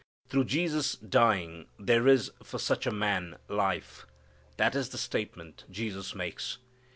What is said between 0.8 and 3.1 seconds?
dying there is for such a